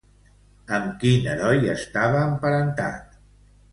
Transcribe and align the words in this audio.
Amb 0.77 0.95
quin 1.03 1.29
heroi 1.33 1.69
estava 1.75 2.25
emparentat? 2.31 3.21